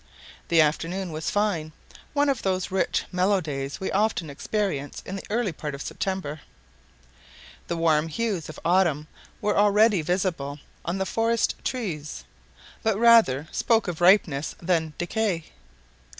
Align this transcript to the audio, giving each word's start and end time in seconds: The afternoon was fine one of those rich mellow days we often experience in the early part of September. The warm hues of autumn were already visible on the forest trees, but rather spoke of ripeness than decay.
The 0.47 0.61
afternoon 0.61 1.11
was 1.11 1.29
fine 1.29 1.73
one 2.13 2.27
of 2.27 2.41
those 2.41 2.71
rich 2.71 3.03
mellow 3.11 3.39
days 3.39 3.79
we 3.79 3.91
often 3.91 4.31
experience 4.31 5.03
in 5.05 5.15
the 5.15 5.21
early 5.29 5.51
part 5.51 5.75
of 5.75 5.81
September. 5.83 6.41
The 7.67 7.77
warm 7.77 8.07
hues 8.07 8.49
of 8.49 8.59
autumn 8.65 9.05
were 9.41 9.55
already 9.55 10.01
visible 10.01 10.57
on 10.83 10.97
the 10.97 11.05
forest 11.05 11.53
trees, 11.63 12.23
but 12.81 12.97
rather 12.97 13.47
spoke 13.51 13.87
of 13.87 14.01
ripeness 14.01 14.55
than 14.59 14.95
decay. 14.97 15.51